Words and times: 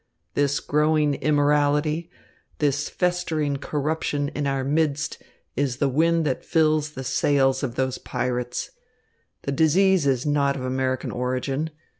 This 0.33 0.59
growing 0.59 1.13
immorality, 1.13 2.09
this 2.57 2.89
festering 2.89 3.57
corruption 3.57 4.29
in 4.29 4.47
our 4.47 4.63
midst 4.63 5.21
is 5.55 5.77
the 5.77 5.87
wind 5.89 6.25
that 6.25 6.43
fills 6.43 6.93
the 6.93 7.03
sails 7.03 7.61
of 7.61 7.75
those 7.75 7.99
pirates. 7.99 8.71
The 9.43 9.51
disease 9.51 10.07
is 10.07 10.25
not 10.25 10.55
of 10.55 10.63
American 10.63 11.11
origin. 11.11 11.69